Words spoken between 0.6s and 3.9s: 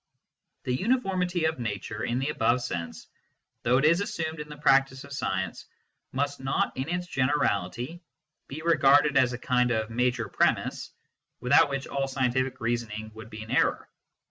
The uniformity of nature, in the above sense, although it